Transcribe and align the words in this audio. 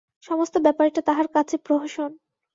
সমস্ত 0.23 0.55
ব্যাপারটা 0.57 1.01
তাহার 1.01 1.27
কাছে 1.27 1.55
প্রহসন। 1.65 2.11